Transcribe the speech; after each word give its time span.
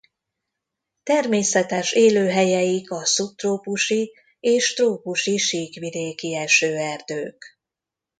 Természetes 1.03 1.91
élőhelyeik 1.91 2.91
a 2.91 3.05
szubtrópusi 3.05 4.11
és 4.39 4.73
trópusi 4.73 5.37
síkvidéki 5.37 6.35
esőerdők. 6.35 7.59